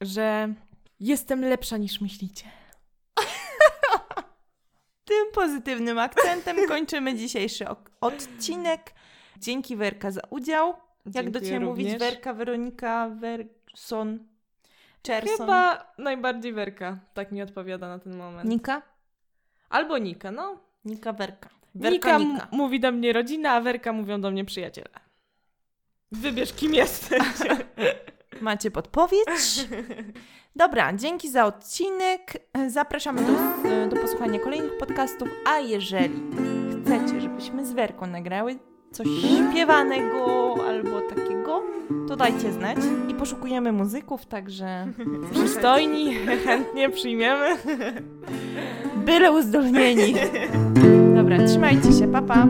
że 0.00 0.54
jestem 1.00 1.40
lepsza 1.44 1.76
niż 1.76 2.00
myślicie. 2.00 2.44
Tym 5.04 5.32
pozytywnym 5.34 5.98
akcentem 5.98 6.56
kończymy 6.68 7.14
dzisiejszy 7.14 7.64
odcinek. 8.00 8.94
Dzięki 9.38 9.76
Werka 9.76 10.10
za 10.10 10.20
udział. 10.30 10.74
Jak 11.14 11.30
do 11.30 11.40
Dziękuję 11.40 11.42
Ciebie 11.42 11.66
mówić? 11.66 11.86
również. 11.86 12.00
Werka, 12.00 12.34
Weronika, 12.34 13.08
Werson, 13.08 14.18
Czerson, 15.02 15.36
Chyba 15.36 15.92
najbardziej 15.98 16.52
Werka, 16.52 16.98
tak 17.14 17.32
mi 17.32 17.42
odpowiada 17.42 17.88
na 17.88 17.98
ten 17.98 18.16
moment. 18.16 18.48
Nika? 18.50 18.82
Albo 19.68 19.98
Nika, 19.98 20.30
no. 20.30 20.58
Nika, 20.84 21.12
Werka. 21.12 21.48
Nika, 21.74 21.90
Werka, 21.90 22.18
Nika. 22.18 22.48
mówi 22.50 22.80
do 22.80 22.92
mnie 22.92 23.12
rodzina, 23.12 23.52
a 23.52 23.60
Werka 23.60 23.92
mówią 23.92 24.20
do 24.20 24.30
mnie 24.30 24.44
przyjaciele. 24.44 24.88
Wybierz, 26.12 26.52
kim 26.52 26.74
jesteś. 26.74 27.22
Macie 28.40 28.70
podpowiedź? 28.70 29.68
Dobra, 30.56 30.92
dzięki 30.92 31.30
za 31.30 31.46
odcinek. 31.46 32.32
Zapraszamy 32.68 33.22
do, 33.22 33.32
do 33.94 34.02
posłuchania 34.02 34.38
kolejnych 34.38 34.78
podcastów, 34.78 35.28
a 35.46 35.58
jeżeli 35.58 36.14
chcecie, 36.84 37.20
żebyśmy 37.20 37.66
z 37.66 37.72
Werką 37.72 38.06
nagrały 38.06 38.56
coś 38.92 39.06
śpiewanego 39.50 40.54
albo 40.68 41.00
takiego, 41.00 41.62
to 42.08 42.16
dajcie 42.16 42.52
znać 42.52 42.78
i 43.08 43.14
poszukujemy 43.14 43.72
muzyków, 43.72 44.26
także 44.26 44.86
Przystojni, 45.32 46.14
chętnie 46.44 46.90
przyjmiemy. 46.90 47.56
byle 48.96 49.32
uzdolnieni. 49.32 50.14
Dobra, 51.16 51.46
trzymajcie 51.46 51.92
się, 51.92 52.12
papa. 52.12 52.34
Pa. 52.34 52.46